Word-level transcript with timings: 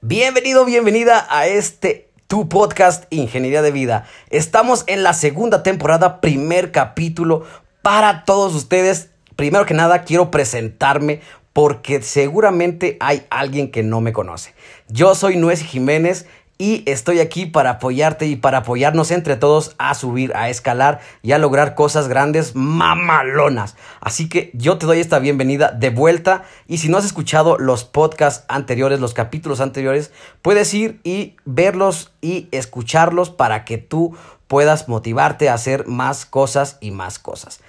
Bienvenido, 0.00 0.64
bienvenida 0.64 1.26
a 1.28 1.48
este 1.48 2.08
tu 2.28 2.48
podcast 2.48 3.06
Ingeniería 3.10 3.62
de 3.62 3.72
Vida. 3.72 4.06
Estamos 4.30 4.84
en 4.86 5.02
la 5.02 5.12
segunda 5.12 5.64
temporada, 5.64 6.20
primer 6.20 6.70
capítulo 6.70 7.44
para 7.82 8.24
todos 8.24 8.54
ustedes. 8.54 9.10
Primero 9.34 9.66
que 9.66 9.74
nada, 9.74 10.04
quiero 10.04 10.30
presentarme 10.30 11.20
porque 11.52 12.00
seguramente 12.00 12.96
hay 13.00 13.26
alguien 13.28 13.72
que 13.72 13.82
no 13.82 14.00
me 14.00 14.12
conoce. 14.12 14.54
Yo 14.86 15.16
soy 15.16 15.36
Nuez 15.36 15.64
Jiménez 15.64 16.26
y 16.58 16.82
estoy 16.86 17.20
aquí 17.20 17.46
para 17.46 17.70
apoyarte 17.70 18.26
y 18.26 18.34
para 18.34 18.58
apoyarnos 18.58 19.12
entre 19.12 19.36
todos 19.36 19.76
a 19.78 19.94
subir, 19.94 20.34
a 20.34 20.48
escalar 20.48 20.98
y 21.22 21.30
a 21.30 21.38
lograr 21.38 21.76
cosas 21.76 22.08
grandes 22.08 22.56
mamalonas. 22.56 23.76
Así 24.00 24.28
que 24.28 24.50
yo 24.54 24.76
te 24.76 24.86
doy 24.86 24.98
esta 24.98 25.20
bienvenida 25.20 25.70
de 25.70 25.90
vuelta 25.90 26.42
y 26.66 26.78
si 26.78 26.88
no 26.88 26.98
has 26.98 27.04
escuchado 27.04 27.58
los 27.58 27.84
podcasts 27.84 28.44
anteriores, 28.48 28.98
los 28.98 29.14
capítulos 29.14 29.60
anteriores, 29.60 30.10
puedes 30.42 30.74
ir 30.74 31.00
y 31.04 31.36
verlos 31.44 32.12
y 32.20 32.48
escucharlos 32.50 33.30
para 33.30 33.64
que 33.64 33.78
tú 33.78 34.16
puedas 34.48 34.88
motivarte 34.88 35.48
a 35.48 35.54
hacer 35.54 35.86
más 35.86 36.26
cosas 36.26 36.76
y 36.80 36.90
más 36.90 37.20
cosas. 37.20 37.60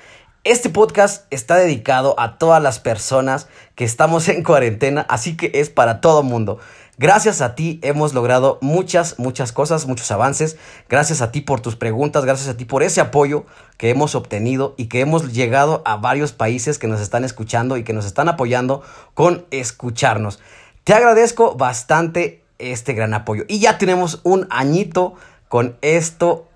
Este 0.45 0.69
podcast 0.69 1.25
está 1.31 1.57
dedicado 1.57 2.15
a 2.17 2.37
todas 2.37 2.63
las 2.63 2.79
personas 2.79 3.49
que 3.75 3.83
estamos 3.83 4.29
en 4.29 4.41
cuarentena, 4.43 5.05
así 5.09 5.37
que 5.37 5.51
es 5.53 5.69
para 5.69 6.01
todo 6.01 6.23
mundo. 6.23 6.59
Gracias 6.99 7.39
a 7.39 7.55
ti 7.55 7.79
hemos 7.81 8.13
logrado 8.13 8.57
muchas, 8.59 9.17
muchas 9.19 9.53
cosas, 9.53 9.87
muchos 9.87 10.11
avances. 10.11 10.57
Gracias 10.89 11.21
a 11.21 11.31
ti 11.31 11.39
por 11.39 11.61
tus 11.61 11.77
preguntas, 11.77 12.25
gracias 12.25 12.49
a 12.49 12.57
ti 12.57 12.65
por 12.65 12.83
ese 12.83 12.99
apoyo 12.99 13.45
que 13.77 13.89
hemos 13.89 14.15
obtenido 14.15 14.75
y 14.75 14.87
que 14.87 14.99
hemos 14.99 15.31
llegado 15.31 15.81
a 15.85 15.95
varios 15.95 16.33
países 16.33 16.77
que 16.77 16.87
nos 16.87 16.99
están 16.99 17.23
escuchando 17.23 17.77
y 17.77 17.85
que 17.85 17.93
nos 17.93 18.05
están 18.05 18.27
apoyando 18.27 18.83
con 19.13 19.45
escucharnos. 19.49 20.41
Te 20.83 20.93
agradezco 20.93 21.55
bastante 21.55 22.43
este 22.57 22.91
gran 22.91 23.13
apoyo. 23.13 23.45
Y 23.47 23.59
ya 23.59 23.77
tenemos 23.77 24.19
un 24.23 24.45
añito 24.49 25.13
con 25.47 25.77
esto 25.79 26.49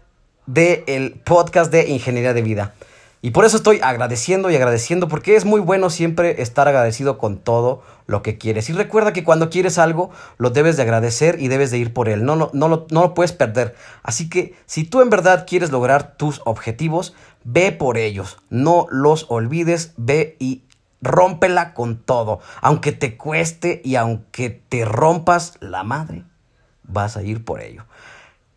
del 0.46 1.22
podcast 1.24 1.72
de 1.72 1.88
Ingeniería 1.88 2.34
de 2.34 2.42
Vida. 2.42 2.74
Y 3.26 3.32
por 3.32 3.46
eso 3.46 3.56
estoy 3.56 3.80
agradeciendo 3.82 4.52
y 4.52 4.56
agradeciendo, 4.58 5.08
porque 5.08 5.38
es 5.38 5.46
muy 5.46 5.62
bueno 5.62 5.90
siempre 5.90 6.42
estar 6.42 6.68
agradecido 6.68 7.18
con 7.18 7.38
todo 7.38 7.82
lo 8.06 8.22
que 8.22 8.38
quieres. 8.38 8.70
Y 8.70 8.74
recuerda 8.74 9.14
que 9.14 9.24
cuando 9.24 9.50
quieres 9.50 9.78
algo, 9.78 10.10
lo 10.38 10.50
debes 10.50 10.76
de 10.76 10.84
agradecer 10.84 11.40
y 11.40 11.48
debes 11.48 11.72
de 11.72 11.78
ir 11.78 11.94
por 11.94 12.10
él. 12.10 12.26
No, 12.26 12.36
no, 12.36 12.50
no, 12.52 12.68
no 12.68 13.02
lo 13.02 13.14
puedes 13.14 13.32
perder. 13.32 13.76
Así 14.04 14.30
que 14.30 14.56
si 14.66 14.84
tú 14.84 15.02
en 15.02 15.10
verdad 15.10 15.46
quieres 15.48 15.72
lograr 15.72 16.18
tus 16.18 16.42
objetivos, 16.44 17.16
ve 17.46 17.72
por 17.72 17.98
ellos. 17.98 18.40
No 18.50 18.88
los 18.90 19.28
olvides, 19.30 19.94
ve 19.96 20.36
y 20.40 20.64
rómpela 21.02 21.74
con 21.74 22.04
todo. 22.04 22.42
Aunque 22.60 22.92
te 22.92 23.16
cueste 23.16 23.82
y 23.86 23.96
aunque 23.96 24.50
te 24.50 24.84
rompas 24.84 25.54
la 25.62 25.84
madre, 25.84 26.26
vas 26.84 27.16
a 27.16 27.24
ir 27.24 27.46
por 27.46 27.62
ello. 27.62 27.86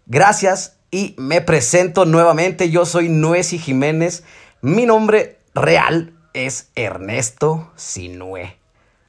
Gracias 0.07 0.77
y 0.91 1.15
me 1.19 1.41
presento 1.41 2.05
nuevamente. 2.05 2.69
Yo 2.69 2.85
soy 2.85 3.09
Nuesi 3.09 3.59
Jiménez. 3.59 4.25
Mi 4.63 4.87
nombre 4.87 5.39
real 5.55 6.15
es 6.33 6.71
Ernesto 6.75 7.71
Sinue. 7.77 8.57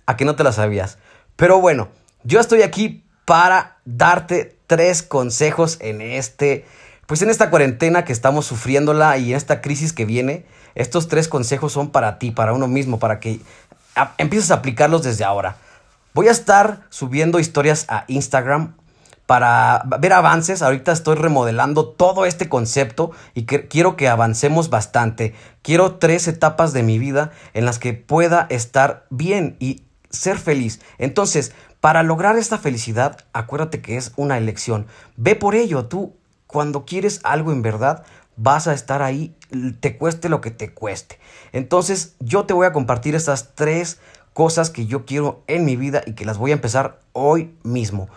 A 0.06 0.18
que 0.18 0.26
no 0.26 0.36
te 0.36 0.44
la 0.44 0.52
sabías. 0.52 0.98
Pero 1.36 1.62
bueno, 1.62 1.90
yo 2.24 2.40
estoy 2.40 2.62
aquí 2.62 3.06
para 3.26 3.78
darte 3.86 4.58
tres 4.68 5.04
consejos 5.04 5.78
en 5.80 6.02
este, 6.02 6.66
pues 7.06 7.22
en 7.22 7.30
esta 7.30 7.50
cuarentena 7.50 8.04
que 8.04 8.14
estamos 8.14 8.46
sufriéndola 8.46 9.18
y 9.18 9.32
en 9.32 9.38
esta 9.38 9.62
crisis 9.62 9.94
que 9.94 10.06
viene. 10.06 10.46
Estos 10.76 11.08
tres 11.08 11.28
consejos 11.28 11.72
son 11.72 11.92
para 11.92 12.20
ti, 12.20 12.32
para 12.32 12.54
uno 12.54 12.68
mismo, 12.68 13.00
para 13.00 13.20
que 13.20 13.40
empieces 14.18 14.52
a 14.52 14.56
aplicarlos 14.56 15.04
desde 15.04 15.24
ahora. 15.24 15.58
Voy 16.14 16.28
a 16.28 16.32
estar 16.32 16.86
subiendo 16.90 17.40
historias 17.40 17.86
a 17.90 18.06
Instagram 18.08 18.76
para 19.28 19.84
ver 20.00 20.14
avances. 20.14 20.64
Ahorita 20.64 20.92
estoy 20.92 21.16
remodelando 21.16 21.90
todo 21.90 22.26
este 22.26 22.50
concepto 22.50 23.12
y 23.36 23.46
quiero 23.46 23.96
que 23.96 24.08
avancemos 24.08 24.72
bastante. 24.72 25.36
Quiero 25.62 25.96
tres 25.96 26.28
etapas 26.28 26.74
de 26.74 26.82
mi 26.82 26.98
vida 26.98 27.32
en 27.54 27.66
las 27.66 27.78
que 27.78 27.94
pueda 27.94 28.48
estar 28.50 29.06
bien 29.12 29.56
y 29.60 29.84
ser 30.10 30.40
feliz. 30.40 30.80
Entonces, 30.98 31.52
para 31.82 32.02
lograr 32.02 32.38
esta 32.38 32.58
felicidad, 32.58 33.20
acuérdate 33.34 33.82
que 33.82 33.98
es 33.98 34.14
una 34.16 34.38
elección. 34.38 34.88
Ve 35.18 35.36
por 35.36 35.54
ello, 35.54 35.86
tú 35.86 36.16
cuando 36.48 36.86
quieres 36.86 37.20
algo 37.24 37.52
en 37.52 37.62
verdad, 37.62 38.04
vas 38.38 38.68
a 38.68 38.74
estar 38.74 39.02
ahí, 39.02 39.36
te 39.82 39.98
cueste 39.98 40.30
lo 40.30 40.40
que 40.40 40.52
te 40.52 40.74
cueste. 40.74 41.20
Entonces, 41.52 42.16
yo 42.20 42.46
te 42.46 42.54
voy 42.54 42.66
a 42.66 42.72
compartir 42.72 43.14
estas 43.14 43.54
tres 43.56 44.00
cosas 44.34 44.70
que 44.70 44.86
yo 44.86 45.06
quiero 45.06 45.44
en 45.48 45.66
mi 45.66 45.76
vida 45.76 46.04
y 46.06 46.14
que 46.14 46.24
las 46.24 46.38
voy 46.38 46.52
a 46.52 46.54
empezar 46.54 47.00
hoy 47.12 47.54
mismo. 47.64 48.08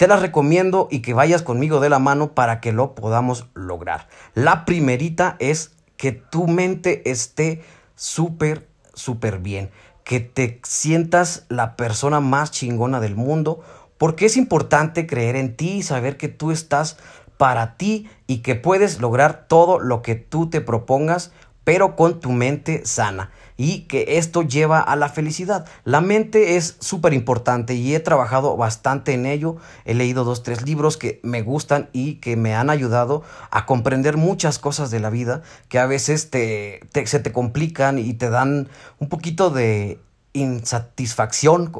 Te 0.00 0.08
las 0.08 0.22
recomiendo 0.22 0.88
y 0.90 1.00
que 1.00 1.12
vayas 1.12 1.42
conmigo 1.42 1.78
de 1.78 1.90
la 1.90 1.98
mano 1.98 2.32
para 2.32 2.62
que 2.62 2.72
lo 2.72 2.94
podamos 2.94 3.48
lograr. 3.52 4.08
La 4.32 4.64
primerita 4.64 5.36
es 5.40 5.72
que 5.98 6.10
tu 6.12 6.46
mente 6.46 7.10
esté 7.10 7.60
súper, 7.96 8.66
súper 8.94 9.40
bien. 9.40 9.70
Que 10.02 10.20
te 10.20 10.58
sientas 10.64 11.44
la 11.50 11.76
persona 11.76 12.20
más 12.20 12.50
chingona 12.50 12.98
del 12.98 13.14
mundo. 13.14 13.60
Porque 13.98 14.24
es 14.24 14.38
importante 14.38 15.06
creer 15.06 15.36
en 15.36 15.54
ti 15.54 15.72
y 15.72 15.82
saber 15.82 16.16
que 16.16 16.28
tú 16.28 16.50
estás 16.50 16.96
para 17.36 17.76
ti 17.76 18.08
y 18.26 18.38
que 18.38 18.54
puedes 18.54 19.02
lograr 19.02 19.48
todo 19.48 19.78
lo 19.78 20.00
que 20.00 20.14
tú 20.14 20.48
te 20.48 20.62
propongas, 20.62 21.30
pero 21.64 21.96
con 21.96 22.20
tu 22.20 22.32
mente 22.32 22.82
sana 22.84 23.30
y 23.56 23.80
que 23.80 24.16
esto 24.16 24.40
lleva 24.40 24.80
a 24.80 24.96
la 24.96 25.10
felicidad. 25.10 25.66
La 25.84 26.00
mente 26.00 26.56
es 26.56 26.76
súper 26.80 27.12
importante 27.12 27.74
y 27.74 27.94
he 27.94 28.00
trabajado 28.00 28.56
bastante 28.56 29.12
en 29.12 29.26
ello. 29.26 29.56
He 29.84 29.92
leído 29.92 30.24
dos, 30.24 30.42
tres 30.42 30.62
libros 30.62 30.96
que 30.96 31.20
me 31.22 31.42
gustan 31.42 31.90
y 31.92 32.14
que 32.14 32.36
me 32.36 32.54
han 32.54 32.70
ayudado 32.70 33.22
a 33.50 33.66
comprender 33.66 34.16
muchas 34.16 34.58
cosas 34.58 34.90
de 34.90 35.00
la 35.00 35.10
vida 35.10 35.42
que 35.68 35.78
a 35.78 35.84
veces 35.84 36.30
te, 36.30 36.80
se 37.04 37.20
te 37.20 37.32
complican 37.32 37.98
y 37.98 38.14
te 38.14 38.30
dan 38.30 38.68
un 38.98 39.10
poquito 39.10 39.50
de 39.50 40.00
insatisfacción 40.32 41.70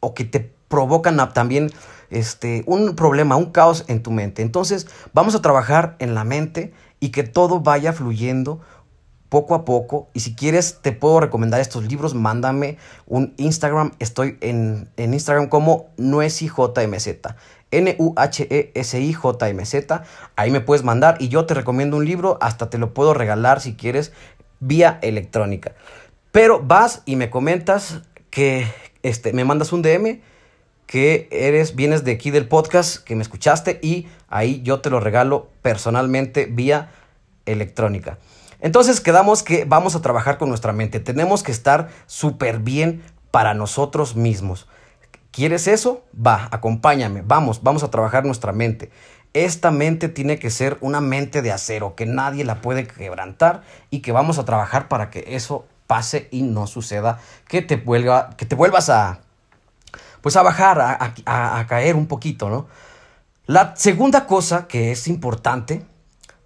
o 0.00 0.14
que 0.14 0.24
te 0.26 0.40
provocan 0.68 1.16
también 1.32 1.70
este, 2.10 2.64
un 2.66 2.96
problema, 2.96 3.36
un 3.36 3.50
caos 3.50 3.84
en 3.88 4.02
tu 4.02 4.10
mente. 4.10 4.42
Entonces 4.42 4.88
vamos 5.14 5.34
a 5.34 5.40
trabajar 5.40 5.96
en 6.00 6.14
la 6.14 6.24
mente 6.24 6.74
y 7.00 7.10
que 7.10 7.22
todo 7.22 7.60
vaya 7.60 7.94
fluyendo 7.94 8.60
poco 9.34 9.56
a 9.56 9.64
poco. 9.64 10.08
Y 10.14 10.20
si 10.20 10.36
quieres, 10.36 10.78
te 10.80 10.92
puedo 10.92 11.18
recomendar 11.18 11.60
estos 11.60 11.82
libros. 11.82 12.14
Mándame 12.14 12.78
un 13.08 13.34
Instagram. 13.36 13.90
Estoy 13.98 14.38
en, 14.40 14.88
Instagram 14.96 15.48
como 15.48 15.88
NuesiJMZ. 15.96 17.08
N-U-H-E-S-I-J-M-Z. 17.72 18.04
Ahí 20.36 20.52
me 20.52 20.60
puedes 20.60 20.84
mandar 20.84 21.16
y 21.18 21.30
yo 21.30 21.46
te 21.46 21.54
recomiendo 21.54 21.96
un 21.96 22.04
libro. 22.04 22.38
Hasta 22.40 22.70
te 22.70 22.78
lo 22.78 22.94
puedo 22.94 23.12
regalar 23.12 23.60
si 23.60 23.74
quieres 23.74 24.12
vía 24.60 25.00
electrónica. 25.02 25.72
Pero 26.30 26.60
vas 26.60 27.02
y 27.04 27.16
me 27.16 27.28
comentas 27.28 28.02
que 28.30 28.68
este, 29.02 29.32
me 29.32 29.44
mandas 29.44 29.72
un 29.72 29.82
DM 29.82 30.20
que 30.86 31.26
eres, 31.32 31.74
vienes 31.74 32.04
de 32.04 32.12
aquí 32.12 32.30
del 32.30 32.46
podcast, 32.46 33.02
que 33.02 33.16
me 33.16 33.22
escuchaste 33.22 33.80
y 33.82 34.06
ahí 34.28 34.62
yo 34.62 34.78
te 34.78 34.90
lo 34.90 35.00
regalo 35.00 35.48
personalmente 35.60 36.46
vía 36.46 36.92
electrónica. 37.46 38.18
Entonces 38.64 39.02
quedamos 39.02 39.42
que 39.42 39.66
vamos 39.66 39.94
a 39.94 40.00
trabajar 40.00 40.38
con 40.38 40.48
nuestra 40.48 40.72
mente. 40.72 40.98
Tenemos 40.98 41.42
que 41.42 41.52
estar 41.52 41.90
súper 42.06 42.60
bien 42.60 43.02
para 43.30 43.52
nosotros 43.52 44.16
mismos. 44.16 44.66
¿Quieres 45.32 45.68
eso? 45.68 46.02
Va, 46.16 46.48
acompáñame. 46.50 47.20
Vamos, 47.26 47.62
vamos 47.62 47.82
a 47.82 47.90
trabajar 47.90 48.24
nuestra 48.24 48.52
mente. 48.52 48.90
Esta 49.34 49.70
mente 49.70 50.08
tiene 50.08 50.38
que 50.38 50.48
ser 50.48 50.78
una 50.80 51.02
mente 51.02 51.42
de 51.42 51.52
acero, 51.52 51.94
que 51.94 52.06
nadie 52.06 52.42
la 52.42 52.62
puede 52.62 52.86
quebrantar 52.86 53.64
y 53.90 54.00
que 54.00 54.12
vamos 54.12 54.38
a 54.38 54.46
trabajar 54.46 54.88
para 54.88 55.10
que 55.10 55.26
eso 55.36 55.66
pase 55.86 56.28
y 56.30 56.40
no 56.40 56.66
suceda, 56.66 57.18
que 57.46 57.60
te, 57.60 57.76
vuelva, 57.76 58.30
que 58.38 58.46
te 58.46 58.54
vuelvas 58.54 58.88
a, 58.88 59.20
pues 60.22 60.36
a 60.36 60.42
bajar, 60.42 60.80
a, 60.80 61.58
a 61.58 61.66
caer 61.66 61.96
un 61.96 62.06
poquito, 62.06 62.48
¿no? 62.48 62.66
La 63.44 63.76
segunda 63.76 64.26
cosa 64.26 64.66
que 64.66 64.90
es 64.90 65.06
importante, 65.06 65.84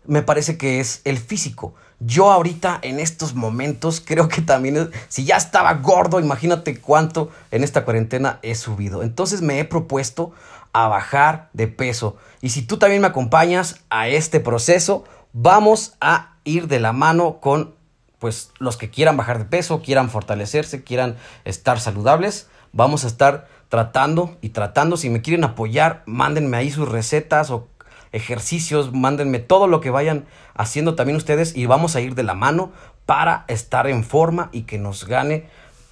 me 0.08 0.22
parece 0.22 0.58
que 0.58 0.80
es 0.80 1.02
el 1.04 1.18
físico. 1.18 1.74
Yo 2.00 2.32
ahorita 2.32 2.78
en 2.82 2.98
estos 2.98 3.34
momentos 3.34 4.00
creo 4.04 4.28
que 4.28 4.42
también, 4.42 4.90
si 5.08 5.24
ya 5.24 5.36
estaba 5.36 5.74
gordo, 5.74 6.18
imagínate 6.18 6.80
cuánto 6.80 7.30
en 7.52 7.62
esta 7.62 7.84
cuarentena 7.84 8.40
he 8.42 8.56
subido. 8.56 9.04
Entonces 9.04 9.42
me 9.42 9.60
he 9.60 9.64
propuesto 9.64 10.32
a 10.72 10.88
bajar 10.88 11.50
de 11.52 11.68
peso. 11.68 12.16
Y 12.40 12.50
si 12.50 12.62
tú 12.62 12.78
también 12.78 13.02
me 13.02 13.08
acompañas 13.08 13.80
a 13.90 14.08
este 14.08 14.40
proceso, 14.40 15.04
vamos 15.32 15.94
a 16.00 16.36
ir 16.44 16.68
de 16.68 16.80
la 16.80 16.92
mano 16.92 17.38
con 17.40 17.74
pues 18.18 18.50
los 18.58 18.76
que 18.76 18.90
quieran 18.90 19.16
bajar 19.16 19.38
de 19.38 19.44
peso, 19.44 19.80
quieran 19.82 20.10
fortalecerse, 20.10 20.82
quieran 20.82 21.16
estar 21.44 21.78
saludables. 21.78 22.48
Vamos 22.72 23.04
a 23.04 23.06
estar 23.06 23.48
tratando 23.68 24.36
y 24.40 24.50
tratando. 24.50 24.96
Si 24.96 25.10
me 25.10 25.22
quieren 25.22 25.44
apoyar, 25.44 26.02
mándenme 26.06 26.56
ahí 26.56 26.70
sus 26.70 26.88
recetas 26.88 27.50
o 27.50 27.68
ejercicios, 28.12 28.92
mándenme 28.92 29.38
todo 29.38 29.66
lo 29.66 29.80
que 29.80 29.90
vayan 29.90 30.26
haciendo 30.54 30.94
también 30.94 31.16
ustedes 31.16 31.56
y 31.56 31.66
vamos 31.66 31.96
a 31.96 32.00
ir 32.00 32.14
de 32.14 32.22
la 32.22 32.34
mano 32.34 32.72
para 33.06 33.44
estar 33.48 33.86
en 33.86 34.04
forma 34.04 34.50
y 34.52 34.62
que 34.62 34.78
nos 34.78 35.06
gane 35.06 35.46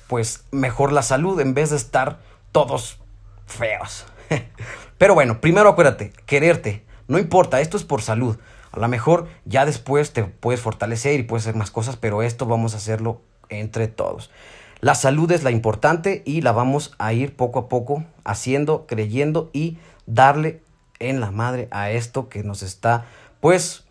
pues 0.06 0.44
mejor 0.50 0.92
la 0.92 1.02
salud 1.02 1.40
en 1.40 1.54
vez 1.54 1.70
de 1.70 1.76
estar 1.76 2.18
todos 2.52 2.98
feos. 3.46 4.06
Pero 4.98 5.14
bueno, 5.14 5.40
primero 5.40 5.68
acuérdate, 5.68 6.12
quererte. 6.26 6.84
No 7.08 7.18
importa, 7.18 7.60
esto 7.60 7.76
es 7.76 7.84
por 7.84 8.02
salud. 8.02 8.36
A 8.72 8.78
lo 8.78 8.88
mejor 8.88 9.28
ya 9.44 9.64
después 9.64 10.12
te 10.12 10.24
puedes 10.24 10.60
fortalecer 10.60 11.18
y 11.18 11.22
puedes 11.22 11.44
hacer 11.44 11.56
más 11.56 11.70
cosas, 11.70 11.96
pero 11.96 12.22
esto 12.22 12.44
vamos 12.44 12.74
a 12.74 12.76
hacerlo 12.76 13.22
entre 13.48 13.88
todos. 13.88 14.30
La 14.80 14.94
salud 14.94 15.30
es 15.32 15.42
la 15.42 15.50
importante 15.50 16.22
y 16.26 16.42
la 16.42 16.52
vamos 16.52 16.94
a 16.98 17.14
ir 17.14 17.34
poco 17.34 17.60
a 17.60 17.68
poco 17.68 18.04
haciendo, 18.24 18.86
creyendo 18.86 19.48
y 19.54 19.78
darle 20.04 20.60
en 20.98 21.20
la 21.20 21.30
madre 21.30 21.68
a 21.70 21.90
esto 21.90 22.28
que 22.28 22.42
nos 22.42 22.62
está 22.62 23.06
pues 23.40 23.84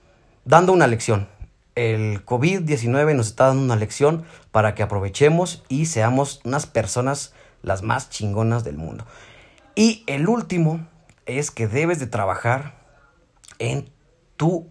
dando 0.43 0.73
una 0.73 0.87
lección. 0.87 1.27
El 1.75 2.25
COVID-19 2.25 3.15
nos 3.15 3.27
está 3.27 3.47
dando 3.47 3.63
una 3.63 3.75
lección 3.75 4.23
para 4.51 4.75
que 4.75 4.83
aprovechemos 4.83 5.63
y 5.67 5.87
seamos 5.87 6.41
unas 6.45 6.65
personas 6.65 7.33
las 7.61 7.81
más 7.81 8.09
chingonas 8.09 8.63
del 8.63 8.77
mundo. 8.77 9.05
Y 9.75 10.03
el 10.07 10.29
último 10.29 10.87
es 11.25 11.51
que 11.51 11.67
debes 11.67 11.99
de 11.99 12.07
trabajar 12.07 12.75
en 13.59 13.89
tu 14.37 14.67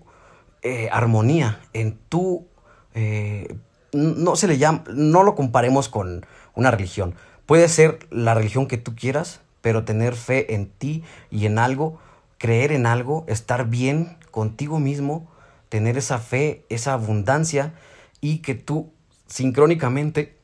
eh, 0.63 0.89
armonía, 0.91 1.61
en 1.73 1.99
tu... 2.09 2.47
Eh, 2.95 3.55
no 3.93 4.35
se 4.35 4.49
le 4.49 4.59
llama, 4.59 4.83
no 4.93 5.23
lo 5.23 5.35
comparemos 5.35 5.89
con 5.89 6.27
una 6.55 6.71
religión. 6.71 7.15
Puede 7.47 7.69
ser 7.69 7.99
la 8.11 8.35
religión 8.35 8.67
que 8.67 8.79
tú 8.79 8.97
quieras, 8.97 9.41
pero 9.61 9.85
tener 9.85 10.15
fe 10.15 10.55
en 10.55 10.67
ti 10.67 11.05
y 11.31 11.47
en 11.47 11.59
algo, 11.59 12.01
creer 12.39 12.73
en 12.73 12.87
algo, 12.87 13.25
estar 13.29 13.69
bien 13.69 14.19
contigo 14.31 14.79
mismo, 14.81 15.31
tener 15.69 15.97
esa 15.97 16.19
fe, 16.19 16.65
esa 16.69 16.93
abundancia 16.93 17.75
y 18.21 18.39
que 18.39 18.55
tú 18.55 18.93
sincrónicamente 19.27 20.39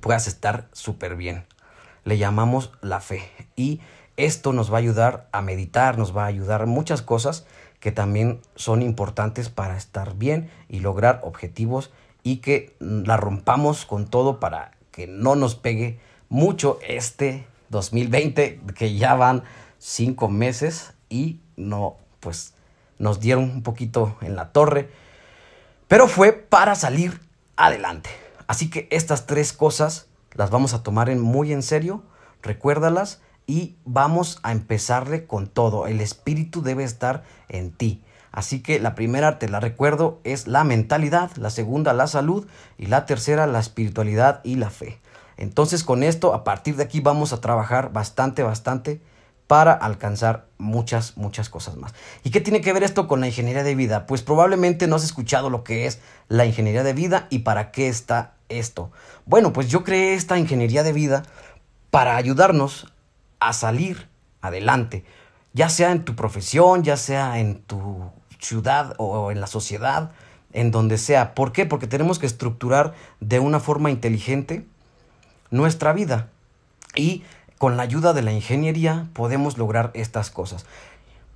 puedas 0.00 0.26
estar 0.26 0.68
súper 0.72 1.16
bien. 1.16 1.46
Le 2.04 2.18
llamamos 2.18 2.72
la 2.80 3.00
fe 3.00 3.30
y 3.56 3.80
esto 4.16 4.52
nos 4.52 4.72
va 4.72 4.76
a 4.76 4.80
ayudar 4.80 5.28
a 5.32 5.42
meditar, 5.42 5.98
nos 5.98 6.16
va 6.16 6.24
a 6.24 6.28
ayudar 6.28 6.66
muchas 6.66 7.02
cosas 7.02 7.46
que 7.80 7.92
también 7.92 8.40
son 8.54 8.82
importantes 8.82 9.48
para 9.48 9.76
estar 9.76 10.14
bien 10.14 10.50
y 10.68 10.80
lograr 10.80 11.20
objetivos 11.22 11.90
y 12.22 12.36
que 12.36 12.74
la 12.78 13.16
rompamos 13.16 13.84
con 13.84 14.06
todo 14.06 14.40
para 14.40 14.72
que 14.90 15.06
no 15.06 15.34
nos 15.34 15.54
pegue 15.54 15.98
mucho 16.28 16.78
este 16.86 17.46
2020, 17.70 18.60
que 18.74 18.94
ya 18.94 19.14
van 19.14 19.42
cinco 19.84 20.28
meses 20.28 20.94
y 21.10 21.40
no, 21.56 21.98
pues 22.20 22.54
nos 22.98 23.20
dieron 23.20 23.44
un 23.44 23.62
poquito 23.62 24.16
en 24.22 24.34
la 24.34 24.50
torre, 24.50 24.88
pero 25.88 26.08
fue 26.08 26.32
para 26.32 26.74
salir 26.74 27.20
adelante. 27.56 28.08
Así 28.46 28.70
que 28.70 28.88
estas 28.90 29.26
tres 29.26 29.52
cosas 29.52 30.06
las 30.32 30.48
vamos 30.48 30.72
a 30.72 30.82
tomar 30.82 31.10
en 31.10 31.20
muy 31.20 31.52
en 31.52 31.62
serio, 31.62 32.02
recuérdalas 32.42 33.20
y 33.46 33.76
vamos 33.84 34.40
a 34.42 34.52
empezarle 34.52 35.26
con 35.26 35.48
todo. 35.48 35.86
El 35.86 36.00
espíritu 36.00 36.62
debe 36.62 36.82
estar 36.84 37.22
en 37.50 37.70
ti. 37.70 38.02
Así 38.32 38.62
que 38.62 38.80
la 38.80 38.94
primera, 38.94 39.38
te 39.38 39.50
la 39.50 39.60
recuerdo, 39.60 40.18
es 40.24 40.46
la 40.46 40.64
mentalidad, 40.64 41.30
la 41.36 41.50
segunda, 41.50 41.92
la 41.92 42.06
salud 42.06 42.46
y 42.78 42.86
la 42.86 43.04
tercera, 43.04 43.46
la 43.46 43.60
espiritualidad 43.60 44.40
y 44.44 44.56
la 44.56 44.70
fe. 44.70 44.98
Entonces 45.36 45.84
con 45.84 46.02
esto, 46.02 46.32
a 46.32 46.42
partir 46.42 46.76
de 46.76 46.84
aquí 46.84 47.00
vamos 47.00 47.34
a 47.34 47.42
trabajar 47.42 47.92
bastante, 47.92 48.42
bastante 48.42 49.02
para 49.46 49.72
alcanzar 49.72 50.46
muchas, 50.58 51.16
muchas 51.16 51.48
cosas 51.48 51.76
más. 51.76 51.94
¿Y 52.22 52.30
qué 52.30 52.40
tiene 52.40 52.60
que 52.60 52.72
ver 52.72 52.82
esto 52.82 53.06
con 53.06 53.20
la 53.20 53.26
ingeniería 53.26 53.62
de 53.62 53.74
vida? 53.74 54.06
Pues 54.06 54.22
probablemente 54.22 54.86
no 54.86 54.96
has 54.96 55.04
escuchado 55.04 55.50
lo 55.50 55.64
que 55.64 55.86
es 55.86 56.00
la 56.28 56.46
ingeniería 56.46 56.82
de 56.82 56.94
vida 56.94 57.26
y 57.30 57.40
para 57.40 57.70
qué 57.70 57.88
está 57.88 58.34
esto. 58.48 58.90
Bueno, 59.26 59.52
pues 59.52 59.68
yo 59.68 59.84
creé 59.84 60.14
esta 60.14 60.38
ingeniería 60.38 60.82
de 60.82 60.92
vida 60.92 61.22
para 61.90 62.16
ayudarnos 62.16 62.92
a 63.40 63.52
salir 63.52 64.08
adelante, 64.40 65.04
ya 65.52 65.68
sea 65.68 65.92
en 65.92 66.04
tu 66.04 66.16
profesión, 66.16 66.82
ya 66.82 66.96
sea 66.96 67.38
en 67.38 67.62
tu 67.62 68.10
ciudad 68.40 68.94
o 68.98 69.30
en 69.30 69.40
la 69.40 69.46
sociedad, 69.46 70.10
en 70.52 70.70
donde 70.70 70.98
sea. 70.98 71.34
¿Por 71.34 71.52
qué? 71.52 71.66
Porque 71.66 71.86
tenemos 71.86 72.18
que 72.18 72.26
estructurar 72.26 72.94
de 73.20 73.40
una 73.40 73.60
forma 73.60 73.90
inteligente 73.90 74.66
nuestra 75.50 75.92
vida 75.92 76.28
y 76.96 77.22
con 77.58 77.76
la 77.76 77.82
ayuda 77.82 78.12
de 78.12 78.22
la 78.22 78.32
ingeniería 78.32 79.08
podemos 79.12 79.58
lograr 79.58 79.90
estas 79.94 80.30
cosas. 80.30 80.66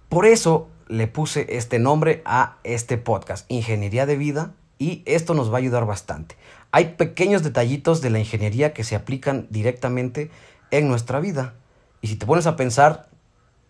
Por 0.08 0.26
eso 0.26 0.68
le 0.88 1.06
puse 1.06 1.46
este 1.56 1.78
nombre 1.78 2.22
a 2.24 2.56
este 2.64 2.98
podcast, 2.98 3.50
Ingeniería 3.50 4.06
de 4.06 4.16
Vida, 4.16 4.52
y 4.78 5.02
esto 5.06 5.34
nos 5.34 5.50
va 5.50 5.56
a 5.56 5.58
ayudar 5.58 5.86
bastante. 5.86 6.36
Hay 6.70 6.94
pequeños 6.96 7.42
detallitos 7.42 8.00
de 8.00 8.10
la 8.10 8.18
ingeniería 8.18 8.72
que 8.72 8.84
se 8.84 8.94
aplican 8.94 9.46
directamente 9.50 10.30
en 10.70 10.88
nuestra 10.88 11.20
vida. 11.20 11.54
Y 12.00 12.08
si 12.08 12.16
te 12.16 12.26
pones 12.26 12.46
a 12.46 12.56
pensar, 12.56 13.08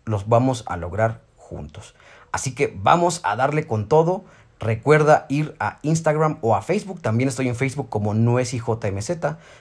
los 0.04 0.28
vamos 0.28 0.64
a 0.66 0.76
lograr 0.76 1.22
juntos. 1.36 1.94
Así 2.32 2.54
que 2.54 2.72
vamos 2.76 3.20
a 3.24 3.36
darle 3.36 3.66
con 3.66 3.88
todo. 3.88 4.24
Recuerda 4.60 5.26
ir 5.28 5.55
a 5.60 5.78
Instagram 5.82 6.38
o 6.40 6.56
a 6.56 6.62
Facebook. 6.62 7.00
También 7.00 7.28
estoy 7.28 7.49
en 7.49 7.55
Facebook 7.55 7.88
como 7.88 8.12
NuesiJMZ. 8.12 9.10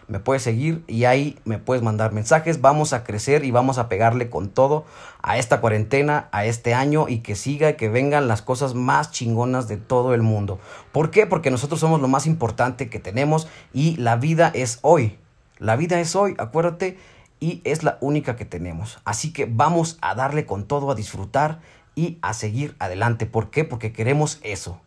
Me 0.08 0.20
puedes 0.20 0.42
seguir 0.42 0.84
y 0.88 1.06
ahí 1.06 1.38
me 1.46 1.60
puedes 1.60 1.84
mandar 1.84 2.14
mensajes. 2.14 2.62
Vamos 2.62 2.94
a 2.94 3.04
crecer 3.04 3.46
y 3.46 3.52
vamos 3.52 3.78
a 3.78 3.90
pegarle 3.90 4.32
con 4.32 4.50
todo 4.50 4.86
a 5.22 5.38
esta 5.38 5.62
cuarentena, 5.62 6.30
a 6.32 6.46
este 6.46 6.74
año 6.74 7.08
y 7.08 7.20
que 7.20 7.36
siga 7.36 7.70
y 7.70 7.76
que 7.76 7.90
vengan 7.90 8.28
las 8.28 8.42
cosas 8.42 8.74
más 8.74 9.12
chingonas 9.12 9.68
de 9.68 9.78
todo 9.78 10.16
el 10.16 10.24
mundo. 10.24 10.60
¿Por 10.92 11.12
qué? 11.12 11.28
Porque 11.28 11.52
nosotros 11.52 11.80
somos 11.80 12.02
lo 12.02 12.08
más 12.08 12.26
importante 12.26 12.90
que 12.90 13.00
tenemos 13.00 13.48
y 13.74 13.98
la 13.98 14.16
vida 14.16 14.52
es 14.56 14.80
hoy. 14.82 15.20
La 15.60 15.76
vida 15.76 16.00
es 16.00 16.16
hoy. 16.16 16.34
Acuérdate 16.40 16.98
y 17.40 17.62
es 17.66 17.84
la 17.84 18.00
única 18.02 18.36
que 18.36 18.46
tenemos. 18.46 19.00
Así 19.06 19.32
que 19.32 19.46
vamos 19.46 20.00
a 20.02 20.16
darle 20.16 20.48
con 20.48 20.66
todo, 20.66 20.90
a 20.90 20.96
disfrutar 20.96 21.60
y 21.94 22.18
a 22.24 22.34
seguir 22.34 22.76
adelante. 22.80 23.28
¿Por 23.28 23.52
qué? 23.52 23.64
Porque 23.64 23.94
queremos 23.94 24.40
eso. 24.42 24.82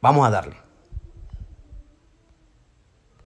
Vamos 0.00 0.26
a 0.26 0.30
darle. 0.30 0.69